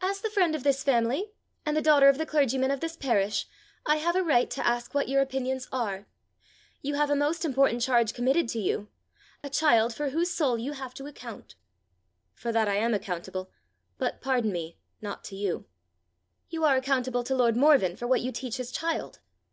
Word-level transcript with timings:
"As 0.00 0.22
the 0.22 0.28
friend 0.28 0.56
of 0.56 0.64
this 0.64 0.82
family, 0.82 1.30
and 1.64 1.76
the 1.76 1.80
daughter 1.80 2.08
of 2.08 2.18
the 2.18 2.26
clergyman 2.26 2.72
of 2.72 2.80
this 2.80 2.96
parish, 2.96 3.46
I 3.86 3.94
have 3.98 4.16
a 4.16 4.22
right 4.24 4.50
to 4.50 4.66
ask 4.66 4.92
what 4.92 5.08
your 5.08 5.22
opinions 5.22 5.68
are: 5.70 6.08
you 6.82 6.94
have 6.96 7.10
a 7.10 7.14
most 7.14 7.44
important 7.44 7.80
charge 7.80 8.12
committed 8.12 8.48
to 8.48 8.58
you 8.58 8.88
a 9.44 9.48
child 9.48 9.94
for 9.94 10.08
whose 10.10 10.30
soul 10.34 10.58
you 10.58 10.72
have 10.72 10.94
to 10.94 11.06
account!" 11.06 11.54
"For 12.34 12.50
that 12.50 12.66
I 12.66 12.74
am 12.74 12.92
accountable, 12.92 13.52
but, 13.98 14.20
pardon 14.20 14.50
me, 14.50 14.78
not 15.00 15.22
to 15.26 15.36
you." 15.36 15.66
"You 16.50 16.64
are 16.64 16.74
accountable 16.74 17.22
to 17.22 17.36
lord 17.36 17.56
Morven 17.56 17.94
for 17.94 18.08
what 18.08 18.22
you 18.22 18.32
teach 18.32 18.56
his 18.56 18.72
child." 18.72 19.20